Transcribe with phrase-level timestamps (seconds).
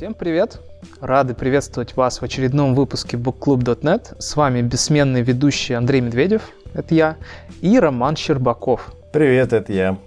[0.00, 0.60] Всем привет!
[1.02, 4.16] Рады приветствовать вас в очередном выпуске bookclub.net.
[4.18, 7.16] С вами бессменный ведущий Андрей Медведев, это я,
[7.60, 8.94] и Роман Щербаков.
[9.12, 9.98] Привет, это я.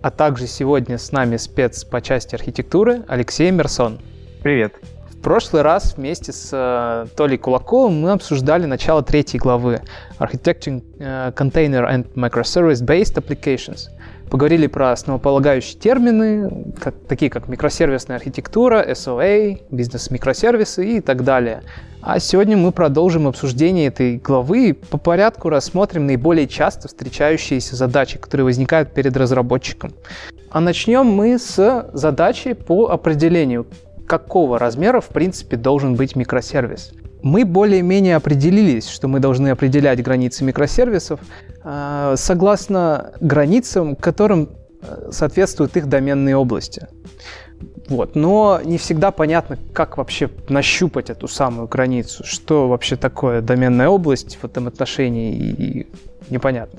[0.00, 3.98] А также сегодня с нами спец по части архитектуры Алексей Мерсон.
[4.42, 4.76] Привет.
[5.10, 9.82] В прошлый раз вместе с э, Толей Кулаковым мы обсуждали начало третьей главы
[10.18, 13.90] Architecting э, Container and Microservice-Based Applications.
[14.30, 21.62] Поговорили про основополагающие термины, как, такие как микросервисная архитектура, SOA, бизнес-микросервисы и так далее.
[22.02, 28.18] А сегодня мы продолжим обсуждение этой главы и по порядку рассмотрим наиболее часто встречающиеся задачи,
[28.18, 29.92] которые возникают перед разработчиком.
[30.50, 33.66] А начнем мы с задачи по определению,
[34.06, 36.92] какого размера в принципе должен быть микросервис.
[37.22, 41.20] Мы более-менее определились, что мы должны определять границы микросервисов
[42.16, 46.86] согласно границам, которым э, соответствуют их доменные области.
[47.88, 48.14] Вот.
[48.14, 54.36] Но не всегда понятно, как вообще нащупать эту самую границу, что вообще такое доменная область
[54.36, 55.86] в этом отношении, и, и
[56.30, 56.78] непонятно.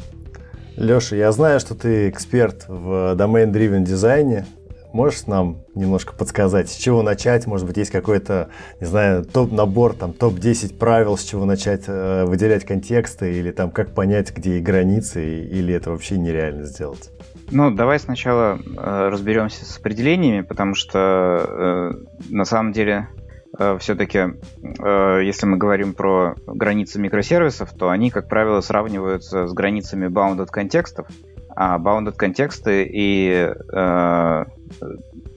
[0.75, 4.45] Леша, я знаю, что ты эксперт в domain-driven дизайне.
[4.91, 7.45] Можешь нам немножко подсказать, с чего начать?
[7.45, 12.65] Может быть, есть какой-то, не знаю, топ-набор, там, топ-10 правил, с чего начать э, выделять
[12.65, 17.11] контексты, или там, как понять, где и границы, или это вообще нереально сделать?
[17.51, 21.91] Ну, давай сначала э, разберемся с определениями, потому что э,
[22.29, 23.09] на самом деле
[23.57, 29.53] э, все-таки, э, если мы говорим про границы микросервисов, то они, как правило, сравниваются с
[29.53, 31.07] границами bounded контекстов.
[31.55, 34.45] А bounded контексты и э,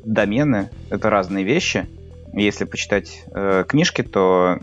[0.04, 1.86] домены— это разные вещи.
[2.32, 4.58] Если почитать э, книжки, то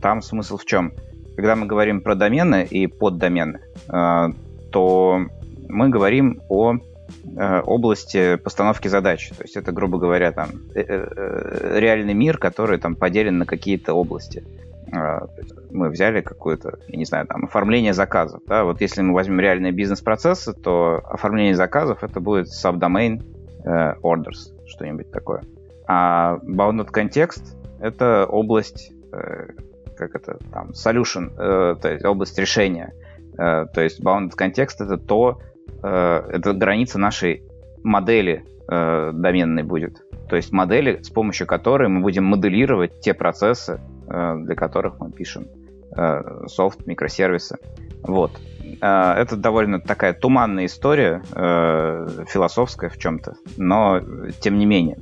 [0.00, 0.92] там смысл в чем?
[1.36, 4.28] Когда мы говорим про домены и поддомены, э,
[4.70, 5.20] то
[5.68, 9.30] мы говорим о э, области постановки задач.
[9.30, 13.94] То есть это, грубо говоря, там э, э, реальный мир, который там поделен на какие-то
[13.94, 14.44] области.
[14.92, 15.26] Э,
[15.70, 18.42] мы взяли какое-то, я не знаю, там, оформление заказов.
[18.46, 18.64] Да?
[18.64, 23.22] Вот если мы возьмем реальные бизнес-процессы, то оформление заказов это будет subdomain
[23.64, 25.42] э, orders, что-нибудь такое.
[25.86, 29.48] А bounded контекст это область, э,
[29.96, 32.94] как это там, solution, э, то есть область решения.
[33.38, 35.40] Э, то есть bounded контекст это то,
[35.82, 35.88] э,
[36.32, 37.42] это граница нашей
[37.82, 40.02] модели э, доменной будет.
[40.28, 45.10] То есть модели, с помощью которой мы будем моделировать те процессы, э, для которых мы
[45.10, 45.46] пишем
[45.94, 47.58] э, софт, микросервисы.
[48.02, 48.30] Вот.
[48.82, 54.00] Э, это довольно такая туманная история, э, философская в чем-то, но
[54.40, 54.98] тем не менее.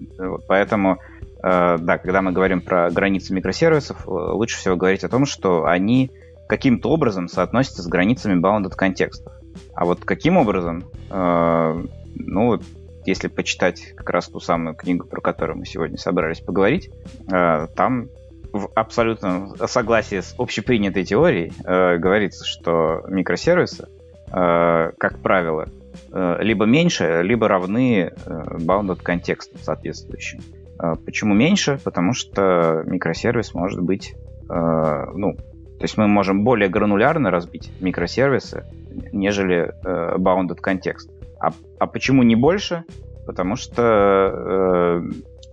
[0.47, 0.99] Поэтому,
[1.43, 6.11] э, да, когда мы говорим про границы микросервисов, лучше всего говорить о том, что они
[6.47, 9.33] каким-то образом соотносятся с границами bounded контекстов.
[9.75, 12.61] А вот каким образом, ну,
[13.07, 16.91] если почитать как раз ту самую книгу, про которую мы сегодня собрались поговорить,
[17.29, 18.09] там
[18.53, 23.89] в абсолютном согласии с общепринятой теорией э, говорится, что микросервисы,
[24.33, 25.69] э, как правило,
[26.13, 30.41] э, либо меньше, либо равны э, bounded контексту соответствующим.
[30.83, 31.81] Э, почему меньше?
[31.83, 34.15] Потому что микросервис может быть,
[34.49, 38.65] э, ну, то есть мы можем более гранулярно разбить микросервисы,
[39.13, 41.11] нежели э, bounded контекст.
[41.41, 42.85] А, а почему не больше?
[43.27, 45.11] Потому что э,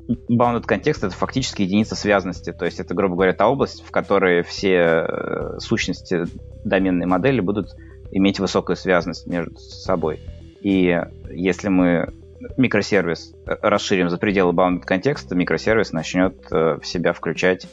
[0.08, 4.44] bounded контекст это фактически единица связности, то есть это, грубо говоря, та область, в которой
[4.44, 6.26] все э, сущности
[6.64, 7.76] доменной модели будут
[8.12, 10.20] иметь высокую связность между собой.
[10.62, 12.14] И если мы
[12.56, 17.68] микросервис э, расширим за пределы bounded контекста, микросервис начнет э, в себя включать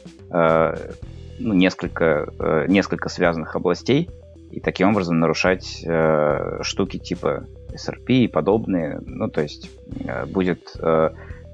[1.37, 4.09] ну, несколько, несколько связанных областей
[4.51, 5.85] и таким образом нарушать
[6.61, 9.01] штуки типа SRP и подобные.
[9.05, 9.69] Ну, то есть
[10.27, 10.73] будет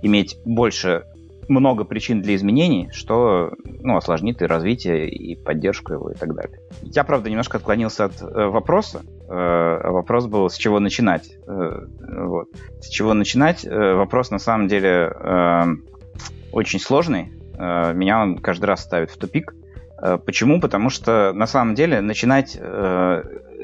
[0.01, 1.03] иметь больше
[1.47, 6.59] много причин для изменений, что ну, осложнит и развитие, и поддержку его, и так далее.
[6.81, 9.01] Я, правда, немножко отклонился от э, вопроса.
[9.30, 11.30] Э, вопрос был, с чего начинать.
[11.48, 11.86] Э,
[12.25, 12.48] вот.
[12.80, 13.65] С чего начинать?
[13.65, 15.63] Э, вопрос, на самом деле, э,
[16.54, 17.31] очень сложный.
[17.57, 19.54] Э, меня он каждый раз ставит в тупик.
[20.01, 20.62] Э, почему?
[20.62, 23.24] Потому что, на самом деле, начинать э,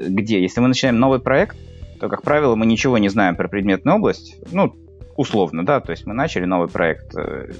[0.09, 0.41] где?
[0.41, 1.55] Если мы начинаем новый проект,
[1.99, 4.35] то, как правило, мы ничего не знаем про предметную область.
[4.51, 4.75] Ну,
[5.17, 7.51] условно, да, то есть мы начали новый проект, э,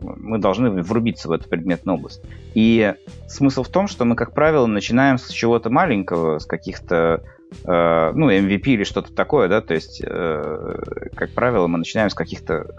[0.00, 2.22] мы должны врубиться в эту предметную область.
[2.54, 2.94] И
[3.28, 7.22] смысл в том, что мы, как правило, начинаем с чего-то маленького, с каких-то,
[7.64, 12.14] э, ну, MVP или что-то такое, да, то есть, э, как правило, мы начинаем с
[12.14, 12.74] каких-то,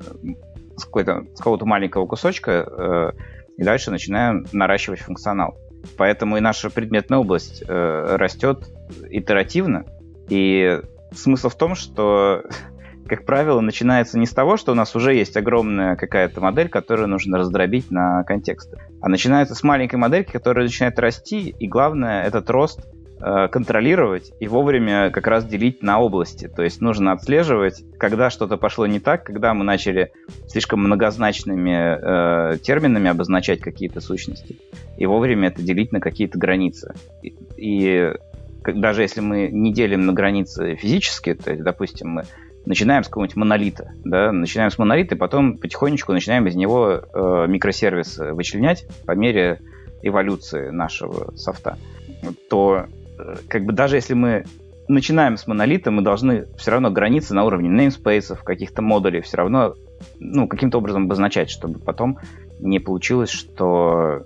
[0.76, 3.12] с, с какого-то маленького кусочка, э,
[3.58, 5.56] и дальше начинаем наращивать функционал.
[5.98, 8.68] Поэтому и наша предметная область э, растет
[9.10, 9.86] итеративно,
[10.30, 10.82] и
[11.14, 12.44] смысл в том, что
[13.08, 17.08] как правило, начинается не с того, что у нас уже есть огромная какая-то модель, которую
[17.08, 22.50] нужно раздробить на контексты, а начинается с маленькой модельки, которая начинает расти, и главное, этот
[22.50, 22.80] рост
[23.26, 26.50] Э, контролировать и вовремя как раз делить на области.
[26.50, 30.12] То есть нужно отслеживать, когда что-то пошло не так, когда мы начали
[30.50, 34.58] слишком многозначными э, терминами обозначать какие-то сущности,
[34.98, 36.96] и вовремя это делить на какие-то границы.
[37.22, 38.12] И, и
[38.66, 42.24] даже если мы не делим на границы физические, то есть, допустим, мы
[42.66, 47.46] начинаем с какого-нибудь монолита, да, начинаем с монолита, и потом потихонечку начинаем из него э,
[47.48, 49.62] микросервисы вычленять по мере
[50.02, 51.78] эволюции нашего софта,
[52.50, 52.86] то
[53.48, 54.46] как бы даже если мы
[54.88, 59.76] начинаем с монолита, мы должны все равно границы на уровне namespace, каких-то модулей все равно
[60.20, 62.20] ну, каким-то образом обозначать, чтобы потом
[62.60, 64.24] не получилось, что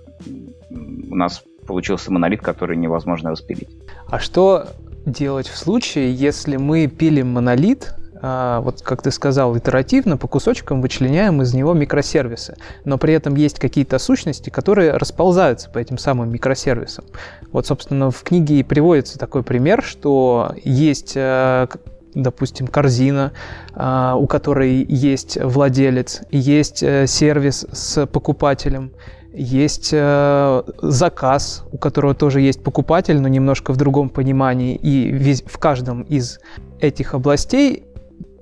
[0.70, 3.68] у нас получился монолит, который невозможно распилить.
[4.08, 4.66] А что
[5.06, 11.42] делать в случае, если мы пилим монолит, вот как ты сказал, итеративно по кусочкам вычленяем
[11.42, 12.56] из него микросервисы.
[12.84, 17.04] Но при этом есть какие-то сущности, которые расползаются по этим самым микросервисам.
[17.52, 21.66] Вот, собственно, в книге и приводится такой пример, что есть э,
[22.14, 23.32] допустим, корзина,
[23.74, 28.92] а, у которой есть владелец, есть э, сервис с покупателем,
[29.32, 34.74] есть э, заказ, у которого тоже есть покупатель, но немножко в другом понимании.
[34.74, 36.40] И в каждом из
[36.80, 37.84] этих областей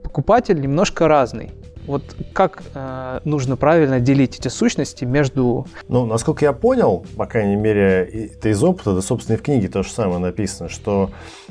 [0.07, 1.51] покупатель немножко разный.
[1.89, 5.67] Вот как э, нужно правильно делить эти сущности между...
[5.89, 9.69] Ну, насколько я понял, по крайней мере, это из опыта, да, собственно, и в книге
[9.69, 11.11] то же самое написано, что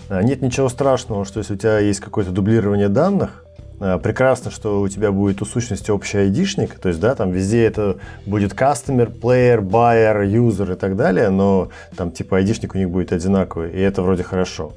[0.09, 3.45] э, нет ничего страшного, что если у тебя есть какое-то дублирование данных,
[3.79, 7.65] э, прекрасно, что у тебя будет у сущности общий айдишник, то есть, да, там везде
[7.65, 12.89] это будет customer, player, buyer, user и так далее, но там типа айдишник у них
[12.89, 14.73] будет одинаковый, и это вроде хорошо.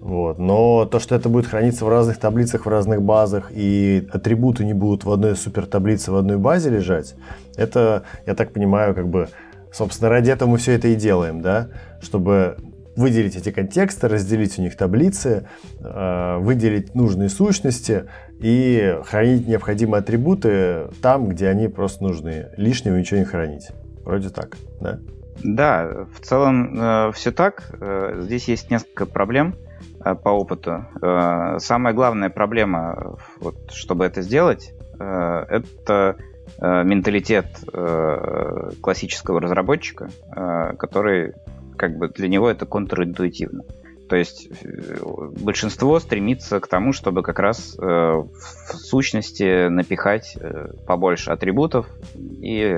[0.00, 0.38] Вот.
[0.38, 4.72] Но то, что это будет храниться в разных таблицах, в разных базах, и атрибуты не
[4.72, 7.14] будут в одной супер таблице, в одной базе лежать,
[7.56, 9.28] это, я так понимаю, как бы,
[9.70, 11.68] собственно, ради этого мы все это и делаем, да,
[12.00, 12.56] чтобы
[12.96, 15.46] выделить эти контексты, разделить у них таблицы,
[15.80, 18.06] э, выделить нужные сущности
[18.40, 22.48] и хранить необходимые атрибуты там, где они просто нужны.
[22.56, 23.68] Лишнего ничего не хранить.
[24.04, 24.98] Вроде так, да?
[25.42, 27.70] Да, в целом э, все так.
[27.80, 29.56] Э, здесь есть несколько проблем.
[30.22, 30.86] По опыту.
[31.02, 36.16] Э, самая главная проблема, вот, чтобы это сделать, э, это
[36.60, 37.46] менталитет
[38.82, 40.10] классического разработчика,
[40.78, 41.34] который
[41.78, 43.62] как бы для него это контринтуитивно.
[44.08, 44.50] То есть
[45.42, 48.28] большинство стремится к тому, чтобы как раз в
[48.66, 50.36] сущности напихать
[50.88, 51.86] побольше атрибутов
[52.16, 52.76] и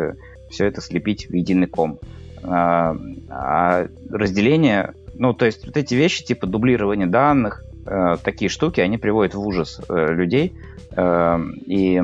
[0.51, 1.99] все это слепить в единый ком.
[2.45, 8.99] А разделение ну, то есть вот эти вещи, типа дублирование данных, э, такие штуки, они
[8.99, 10.55] приводят в ужас э, людей.
[10.97, 12.01] Э, и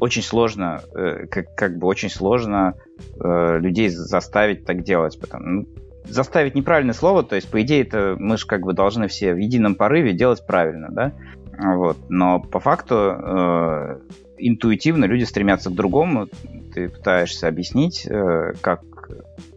[0.00, 2.74] очень сложно, э, как, как бы очень сложно
[3.20, 5.18] э, людей заставить так делать.
[5.20, 5.66] Потому, ну,
[6.04, 9.38] заставить неправильное слово, то есть, по идее, это мы же как бы должны все в
[9.38, 11.12] едином порыве делать правильно, да?
[11.58, 11.98] Вот.
[12.08, 13.98] Но по факту э,
[14.38, 16.28] интуитивно люди стремятся к другому.
[16.74, 18.82] Ты пытаешься объяснить, э, как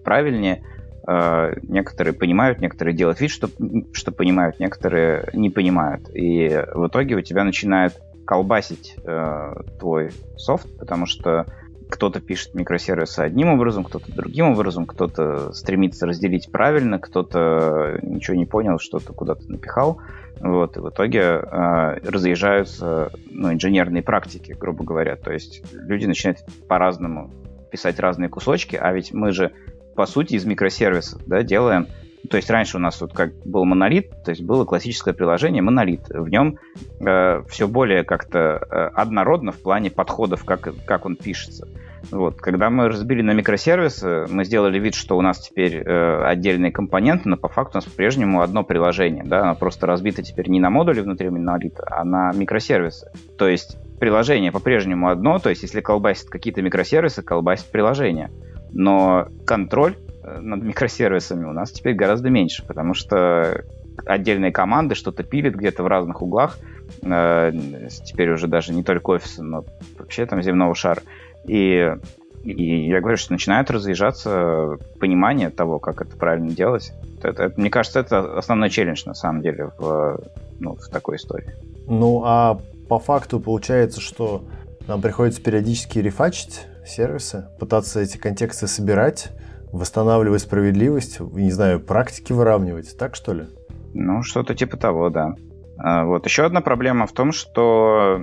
[0.03, 0.62] правильнее–
[1.07, 3.50] некоторые понимают, некоторые делают вид, что,
[3.93, 6.09] что понимают, некоторые не понимают.
[6.13, 11.45] И в итоге у тебя начинает колбасить э, твой софт, потому что
[11.89, 18.45] кто-то пишет микросервисы одним образом, кто-то другим образом, кто-то стремится разделить правильно, кто-то ничего не
[18.45, 20.00] понял, что-то куда-то напихал.
[20.39, 25.15] Вот, и в итоге э, разъезжаются ну, инженерные практики, грубо говоря.
[25.15, 27.31] То есть люди начинают по-разному
[27.71, 29.51] писать разные кусочки, а ведь мы же
[29.95, 31.87] по сути, из микросервисов, да, делаем.
[32.29, 36.09] То есть раньше у нас вот как был монолит, то есть было классическое приложение монолит.
[36.09, 36.57] В нем
[36.99, 41.67] э, все более как-то э, однородно в плане подходов, как, как он пишется.
[42.11, 42.37] Вот.
[42.37, 47.29] Когда мы разбили на микросервисы, мы сделали вид, что у нас теперь э, отдельные компоненты,
[47.29, 49.23] но по факту у нас по-прежнему одно приложение.
[49.23, 49.41] Да?
[49.41, 53.11] Оно просто разбито теперь не на модули внутри монолита, а на микросервисы.
[53.37, 58.31] То есть приложение по-прежнему одно, то есть если колбасит какие-то микросервисы, колбасит приложение
[58.75, 63.63] но контроль э, над микросервисами у нас теперь гораздо меньше, потому что
[64.05, 66.60] отдельные команды что-то пилят где-то в разных углах,
[67.01, 67.51] э,
[68.05, 69.63] теперь уже даже не только офисы, но
[69.98, 71.01] вообще там земного шара.
[71.46, 71.96] И,
[72.44, 76.91] и я говорю, что начинают разъезжаться понимание того, как это правильно делать.
[77.24, 80.20] Это, это, мне кажется, это основной челлендж на самом деле в,
[80.60, 81.55] ну, в такой истории.
[81.88, 84.44] Ну, а по факту получается, что
[84.86, 89.32] нам приходится периодически рефачить сервисы, пытаться эти контексты собирать,
[89.72, 93.46] восстанавливать справедливость, не знаю, практики выравнивать, так что ли?
[93.94, 95.36] Ну, что-то типа того, да.
[95.77, 96.25] А, вот.
[96.25, 98.22] Еще одна проблема в том, что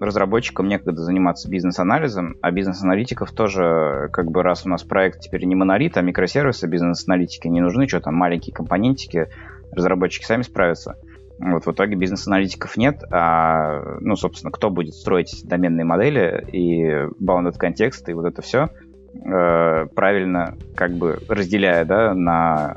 [0.00, 5.54] разработчикам некогда заниматься бизнес-анализом, а бизнес-аналитиков тоже, как бы раз у нас проект теперь не
[5.54, 9.28] монолит, а микросервисы, бизнес-аналитики не нужны, что там маленькие компонентики,
[9.72, 10.96] разработчики сами справятся.
[11.38, 16.84] Вот, в итоге бизнес-аналитиков нет, а, ну, собственно, кто будет строить доменные модели и
[17.20, 18.68] bounded контекст и вот это все,
[19.14, 22.76] э, правильно как бы разделяя, да, на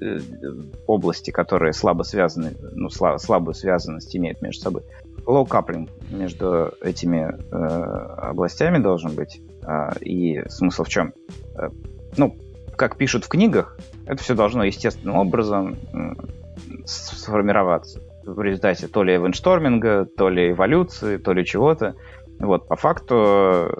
[0.00, 0.18] э,
[0.86, 4.82] области, которые слабо связаны, ну, слаб, слабую связанность имеют между собой.
[5.26, 9.40] Low coupling между этими э, областями должен быть.
[9.66, 11.12] Э, и смысл в чем?
[11.56, 11.70] Э,
[12.16, 12.36] ну,
[12.76, 15.76] как пишут в книгах, это все должно естественным образом
[16.88, 21.94] сформироваться в результате то ли эвеншторминга, то ли эволюции, то ли чего-то.
[22.38, 23.72] Вот, по факту э,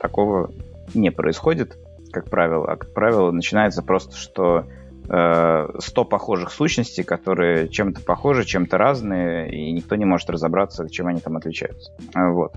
[0.00, 0.50] такого
[0.94, 1.78] не происходит,
[2.12, 2.70] как правило.
[2.70, 4.66] А, как правило, начинается просто, что
[5.08, 11.06] э, 100 похожих сущностей, которые чем-то похожи, чем-то разные, и никто не может разобраться, чем
[11.06, 11.92] они там отличаются.
[12.14, 12.52] Вот.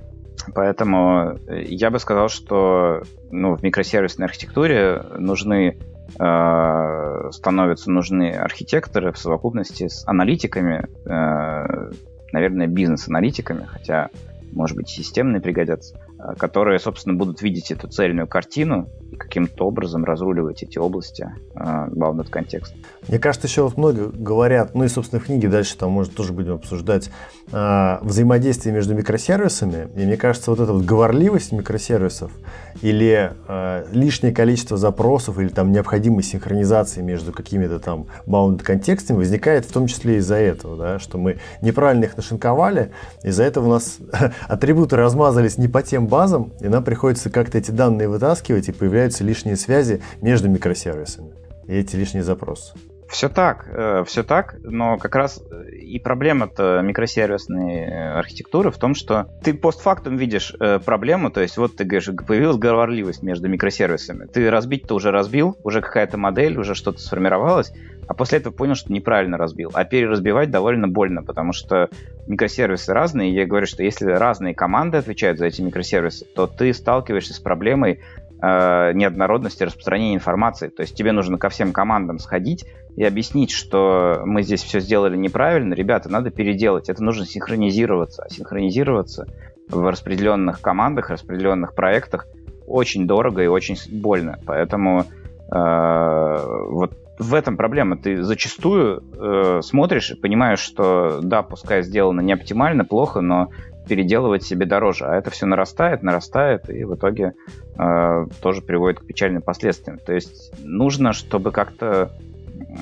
[0.53, 5.77] Поэтому я бы сказал, что ну, в микросервисной архитектуре нужны
[6.19, 11.91] э, становятся нужны архитекторы в совокупности с аналитиками, э,
[12.31, 14.09] наверное, бизнес-аналитиками, хотя,
[14.51, 15.99] может быть, системные пригодятся,
[16.37, 22.29] которые, собственно, будут видеть эту цельную картину и каким-то образом разруливать эти области э, bounded
[22.29, 22.73] контекст.
[23.07, 26.33] Мне кажется, еще вот много говорят, ну и, собственно, в книге дальше там, может, тоже
[26.33, 27.09] будем обсуждать
[27.51, 29.89] э, взаимодействие между микросервисами.
[29.95, 32.31] И мне кажется, вот эта вот говорливость микросервисов
[32.81, 39.65] или э, лишнее количество запросов или там необходимость синхронизации между какими-то там bounded контекстами возникает
[39.65, 42.91] в том числе из-за этого, да, что мы неправильно их нашинковали,
[43.23, 43.97] из-за этого у нас
[44.47, 49.23] атрибуты размазались не по тем базам, и нам приходится как-то эти данные вытаскивать, и появляются
[49.23, 51.31] лишние связи между микросервисами
[51.67, 52.73] и эти лишние запросы.
[53.09, 58.77] Все так, э, все так, но как раз э, и проблема-то микросервисной э, архитектуры в
[58.77, 60.55] том, что ты постфактум видишь
[60.85, 64.25] проблему, то есть вот ты говоришь, появилась говорливость между микросервисами.
[64.25, 67.71] Ты разбить-то уже разбил, уже какая-то модель, уже что-то сформировалось,
[68.07, 69.71] а после этого понял, что неправильно разбил.
[69.73, 71.89] А переразбивать довольно больно, потому что
[72.27, 76.73] микросервисы разные, и я говорю, что если разные команды отвечают за эти микросервисы, то ты
[76.73, 78.01] сталкиваешься с проблемой
[78.41, 80.67] э, неоднородности распространения информации.
[80.67, 85.17] То есть тебе нужно ко всем командам сходить и объяснить, что мы здесь все сделали
[85.17, 86.89] неправильно, ребята, надо переделать.
[86.89, 88.23] Это нужно синхронизироваться.
[88.23, 89.27] А синхронизироваться
[89.69, 92.27] в распределенных командах, распределенных проектах
[92.67, 94.39] очень дорого и очень больно.
[94.45, 97.97] Поэтому э, вот в этом проблема.
[97.97, 103.49] Ты зачастую э, смотришь и понимаешь, что да, пускай сделано не оптимально, плохо, но
[103.87, 105.05] переделывать себе дороже.
[105.05, 107.33] А это все нарастает, нарастает, и в итоге
[107.77, 109.99] э, тоже приводит к печальным последствиям.
[109.99, 112.11] То есть нужно, чтобы как-то...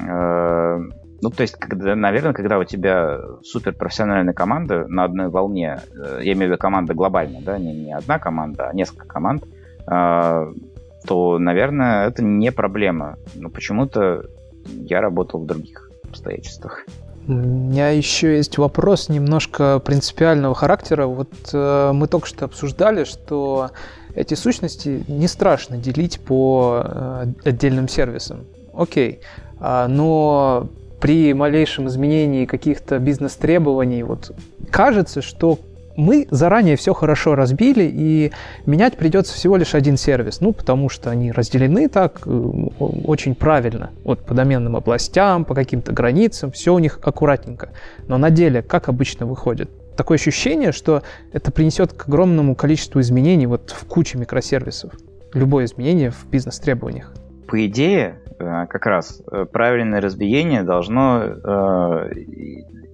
[0.07, 0.79] Э,
[1.23, 6.33] ну, то есть, когда, наверное, когда у тебя суперпрофессиональная команда на одной волне, э, я
[6.33, 9.43] имею в виду команда глобальная, да, не, не одна команда, а несколько команд,
[9.88, 10.53] э,
[11.05, 13.17] то, наверное, это не проблема.
[13.36, 14.25] Но почему-то
[14.65, 16.86] я работал в других обстоятельствах.
[17.27, 21.05] У меня еще есть вопрос немножко принципиального характера.
[21.05, 23.70] Вот э, мы только что обсуждали, что
[24.15, 28.46] эти сущности не страшно делить по э, отдельным сервисам.
[28.74, 29.20] Окей.
[29.60, 30.67] А, но
[31.00, 34.31] при малейшем изменении каких-то бизнес-требований, вот
[34.70, 35.60] кажется, что
[35.95, 38.31] мы заранее все хорошо разбили, и
[38.65, 43.91] менять придется всего лишь один сервис, ну, потому что они разделены так э, очень правильно,
[44.03, 47.69] вот по доменным областям, по каким-то границам, все у них аккуратненько.
[48.07, 49.69] Но на деле, как обычно выходит?
[49.95, 54.93] Такое ощущение, что это принесет к огромному количеству изменений вот в куче микросервисов.
[55.33, 57.13] Любое изменение в бизнес-требованиях.
[57.48, 62.07] По идее, э, как раз э, правильное разбиение должно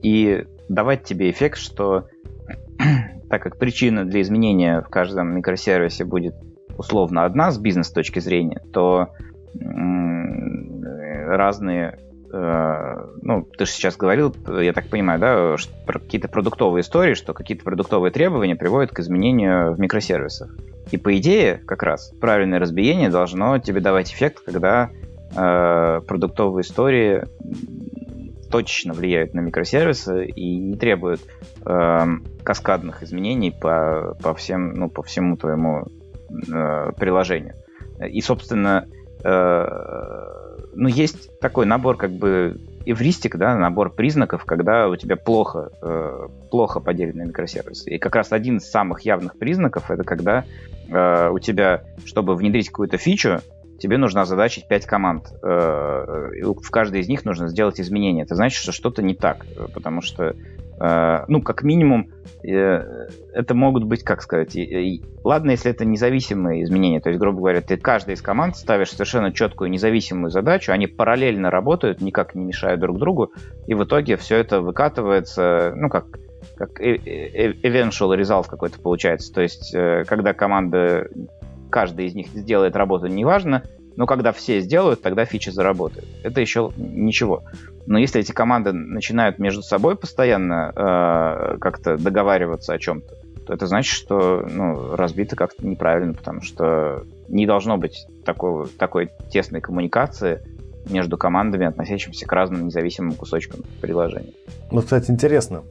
[0.01, 2.07] и давать тебе эффект, что
[3.29, 6.35] так как причина для изменения в каждом микросервисе будет
[6.77, 9.09] условно одна с бизнес точки зрения, то
[11.27, 11.99] разные
[12.31, 15.55] э, ну, ты же сейчас говорил, я так понимаю, да,
[15.85, 20.55] про какие-то продуктовые истории, что какие-то продуктовые требования приводят к изменению в микросервисах.
[20.91, 24.89] И по идее, как раз, правильное разбиение должно тебе давать эффект, когда
[25.35, 27.23] э, продуктовые истории
[28.49, 31.21] точечно влияют на микросервисы и не требуют
[31.65, 32.05] э,
[32.43, 35.85] каскадных изменений по, по, всем, ну, по всему твоему
[36.29, 37.55] э, приложению.
[38.09, 38.87] И, собственно,
[39.23, 39.65] э,
[40.75, 46.27] ну, есть такой набор как бы эвристик, да, набор признаков, когда у тебя плохо, э,
[46.49, 47.89] плохо поделены микросервисы.
[47.89, 50.45] И как раз один из самых явных признаков это когда
[50.87, 53.41] э, у тебя, чтобы внедрить какую-то фичу,
[53.79, 55.27] тебе нужно озадачить 5 команд.
[55.43, 58.23] Э, в каждой из них нужно сделать изменения.
[58.23, 60.35] Это значит, что что-то не так, потому что
[60.79, 62.11] Э, ну, как минимум,
[62.43, 64.55] э, это могут быть, как сказать,
[65.23, 69.33] ладно, если это независимые изменения, то есть, грубо говоря, ты каждой из команд ставишь совершенно
[69.33, 73.31] четкую независимую задачу, они параллельно работают, никак не мешают друг другу,
[73.65, 76.05] и в итоге все это выкатывается, ну, как,
[76.55, 81.09] как eventual result какой-то получается, то есть, э, когда команда,
[81.69, 83.63] каждая из них сделает работу, неважно,
[83.95, 86.07] но когда все сделают, тогда фича заработает.
[86.23, 87.43] Это еще ничего.
[87.87, 93.15] Но если эти команды начинают между собой постоянно э, как-то договариваться о чем-то,
[93.47, 99.09] то это значит, что ну, разбито как-то неправильно, потому что не должно быть такого, такой
[99.31, 100.41] тесной коммуникации
[100.89, 104.33] между командами, относящимися к разным независимым кусочкам приложения.
[104.71, 105.63] Ну, кстати, интересно.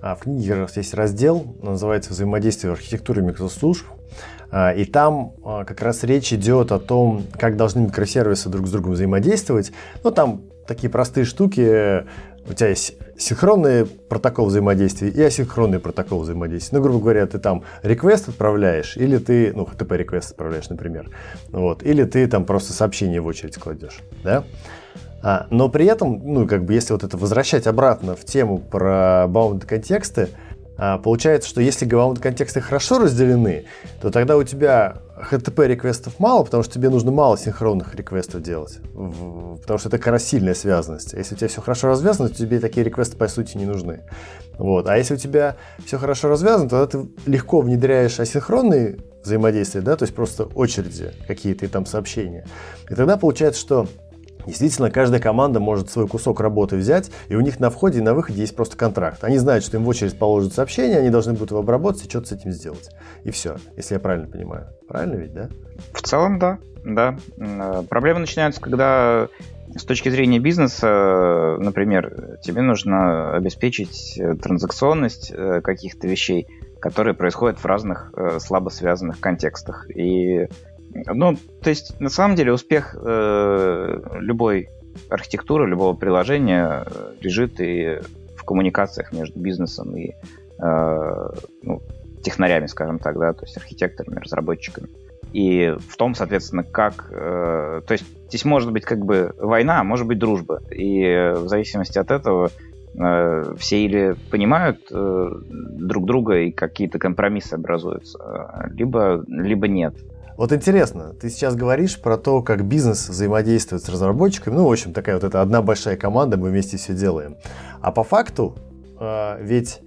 [0.00, 3.86] А, в книге есть раздел, называется «Взаимодействие в архитектуре микрослужб».
[4.50, 8.70] А, и там а, как раз речь идет о том, как должны микросервисы друг с
[8.70, 9.72] другом взаимодействовать.
[10.04, 12.06] Ну, там такие простые штуки.
[12.48, 16.78] У тебя есть синхронный протокол взаимодействия и асинхронный протокол взаимодействия.
[16.78, 21.10] Ну, грубо говоря, ты там request отправляешь, или ты, ну, HTTP request отправляешь, например.
[21.48, 24.44] Вот, или ты там просто сообщение в очередь кладешь, да?
[25.22, 29.26] А, но при этом, ну, как бы, если вот это возвращать обратно в тему про
[29.28, 30.28] bound контексты,
[30.80, 33.64] а, получается, что если bound контексты хорошо разделены,
[34.00, 38.78] то тогда у тебя HTTP реквестов мало, потому что тебе нужно мало синхронных реквестов делать,
[38.92, 41.14] потому что это как раз сильная связанность.
[41.14, 44.04] Если у тебя все хорошо развязано, то тебе такие реквесты по сути не нужны.
[44.56, 44.88] Вот.
[44.88, 50.04] А если у тебя все хорошо развязано, тогда ты легко внедряешь асинхронные взаимодействия, да, то
[50.04, 52.46] есть просто очереди какие-то и там сообщения.
[52.88, 53.88] И тогда получается, что
[54.48, 58.14] Действительно, каждая команда может свой кусок работы взять, и у них на входе и на
[58.14, 59.22] выходе есть просто контракт.
[59.22, 62.28] Они знают, что им в очередь положат сообщение, они должны будут его обработать и что-то
[62.28, 62.90] с этим сделать.
[63.24, 64.68] И все, если я правильно понимаю.
[64.88, 65.48] Правильно ведь, да?
[65.92, 66.58] В целом, да.
[66.82, 67.18] да.
[67.36, 69.28] Э, проблемы начинаются, когда
[69.76, 76.46] с точки зрения бизнеса, например, тебе нужно обеспечить транзакционность э, каких-то вещей,
[76.80, 79.90] которые происходят в разных э, слабо связанных контекстах.
[79.94, 80.48] И
[81.06, 84.68] ну, то есть, на самом деле, успех э, любой
[85.10, 88.00] архитектуры, любого приложения э, лежит и
[88.36, 90.12] в коммуникациях между бизнесом и
[90.60, 91.28] э,
[91.62, 91.82] ну,
[92.22, 94.88] технарями, скажем так, да, то есть архитекторами, разработчиками.
[95.32, 97.08] И в том, соответственно, как...
[97.10, 100.62] Э, то есть здесь может быть как бы война, а может быть дружба.
[100.70, 102.50] И в зависимости от этого
[102.94, 109.94] э, все или понимают э, друг друга и какие-то компромиссы образуются, либо, либо нет.
[110.38, 114.54] Вот интересно, ты сейчас говоришь про то, как бизнес взаимодействует с разработчиками.
[114.54, 117.36] Ну, в общем, такая вот эта одна большая команда, мы вместе все делаем.
[117.80, 118.56] А по факту,
[119.00, 119.80] э, ведь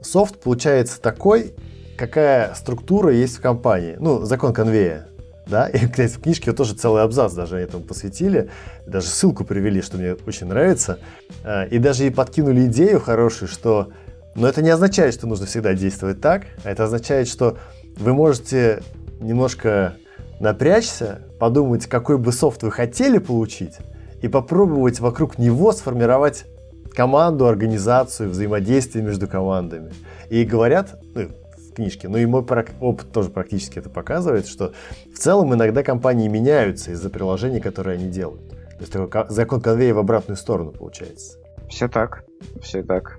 [0.00, 1.56] софт получается такой,
[1.98, 3.96] какая структура есть в компании.
[3.98, 5.08] Ну, закон конвея.
[5.48, 8.48] Да, и, кстати, в книжке тоже целый абзац даже этому посвятили,
[8.86, 11.00] даже ссылку привели, что мне очень нравится,
[11.42, 13.88] э, и даже и подкинули идею хорошую, что,
[14.36, 17.58] но это не означает, что нужно всегда действовать так, а это означает, что
[17.98, 18.84] вы можете
[19.20, 19.94] немножко
[20.40, 23.78] напрячься, подумать, какой бы софт вы хотели получить,
[24.22, 26.46] и попробовать вокруг него сформировать
[26.94, 29.92] команду, организацию, взаимодействие между командами.
[30.30, 34.72] И говорят, ну, в книжке, ну и мой опыт тоже практически это показывает, что
[35.14, 38.48] в целом иногда компании меняются из-за приложений, которые они делают.
[38.48, 41.38] То есть такой закон конвейера в обратную сторону получается.
[41.68, 42.24] Все так,
[42.62, 43.18] все так.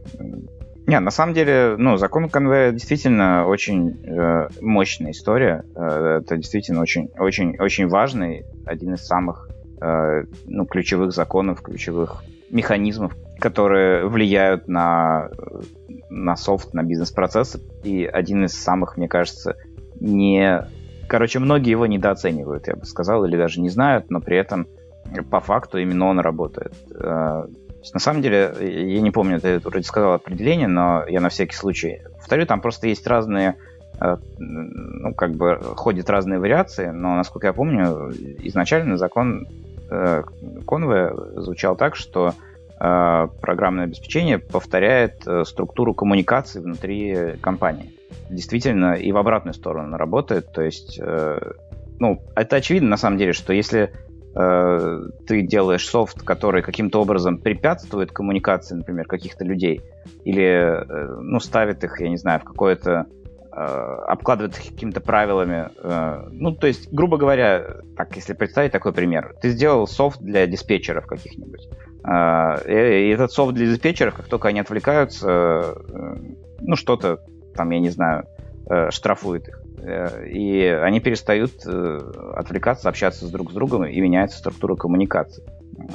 [0.87, 5.65] Не, на самом деле, ну, закон конвейера действительно очень э, мощная история.
[5.75, 9.49] Э, это действительно очень, очень, очень важный, один из самых
[9.81, 15.29] э, ну, ключевых законов, ключевых механизмов, которые влияют на,
[16.09, 17.59] на софт, на бизнес-процессы.
[17.83, 19.57] И один из самых, мне кажется,
[19.99, 20.65] не...
[21.09, 24.67] Короче, многие его недооценивают, я бы сказал, или даже не знают, но при этом
[25.29, 26.73] по факту именно он работает.
[27.87, 31.55] Э, на самом деле, я не помню, ты вроде сказал определение, но я на всякий
[31.55, 33.55] случай повторю, там просто есть разные,
[33.99, 38.11] э, ну, как бы ходят разные вариации, но, насколько я помню,
[38.43, 39.47] изначально закон
[39.89, 40.23] э,
[40.67, 42.33] Конве звучал так, что
[42.79, 47.91] э, программное обеспечение повторяет структуру коммуникации внутри компании.
[48.29, 50.99] Действительно, и в обратную сторону работает, то есть,
[51.99, 53.93] ну, это очевидно на самом деле, что если
[54.37, 59.81] э, ты делаешь софт, который каким-то образом препятствует коммуникации, например, каких-то людей,
[60.23, 63.07] или э, ну, ставит их, я не знаю, в какое-то
[63.51, 63.59] э,
[64.07, 65.69] обкладывает их какими-то правилами.
[65.81, 70.45] Э, ну, то есть, грубо говоря, так, если представить такой пример, ты сделал софт для
[70.47, 71.67] диспетчеров каких-нибудь.
[72.07, 75.75] И, этот софт для диспетчеров, как только они отвлекаются,
[76.61, 77.19] ну, что-то
[77.53, 78.25] там, я не знаю,
[78.91, 79.66] штрафует их.
[79.87, 81.99] Э, и они перестают э,
[82.35, 85.43] отвлекаться, общаться с друг с другом, и меняется структура коммуникации.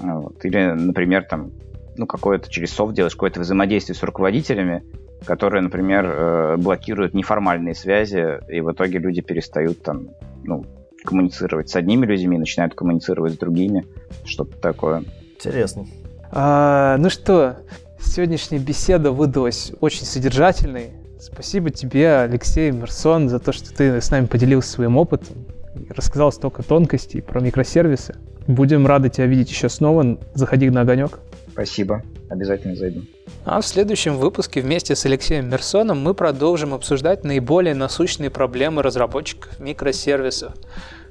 [0.03, 0.45] Вот.
[0.45, 1.53] Или, например, там,
[1.97, 4.83] ну, какое-то через софт делаешь какое-то взаимодействие с руководителями,
[5.25, 10.09] которые, например, блокируют неформальные связи, и в итоге люди перестают там,
[10.43, 10.65] ну,
[11.05, 13.87] коммуницировать с одними людьми, начинают коммуницировать с другими,
[14.25, 15.05] что-то такое.
[15.35, 15.87] Интересно.
[16.31, 17.59] А, ну что,
[18.01, 20.93] сегодняшняя беседа выдалась очень содержательной.
[21.23, 25.37] Спасибо тебе, Алексей Мерсон, за то, что ты с нами поделился своим опытом
[25.77, 28.17] и рассказал столько тонкостей про микросервисы.
[28.49, 30.19] Будем рады тебя видеть еще снова.
[30.35, 31.21] Заходи на огонек.
[31.53, 32.03] Спасибо.
[32.29, 33.03] Обязательно зайду.
[33.45, 39.61] А в следующем выпуске вместе с Алексеем Мерсоном мы продолжим обсуждать наиболее насущные проблемы разработчиков
[39.61, 40.55] микросервисов.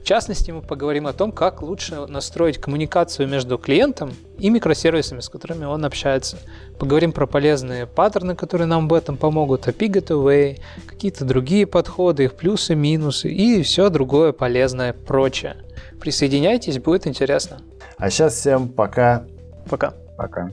[0.02, 5.30] В частности, мы поговорим о том, как лучше настроить коммуникацию между клиентом и микросервисами, с
[5.30, 6.38] которыми он общается.
[6.80, 12.34] Поговорим про полезные паттерны, которые нам в этом помогут, API Gateway, какие-то другие подходы, их
[12.34, 15.58] плюсы, минусы и все другое полезное прочее.
[16.00, 17.60] Присоединяйтесь, будет интересно.
[17.98, 19.26] А сейчас всем пока.
[19.70, 19.94] Пока.
[20.18, 20.52] Пока.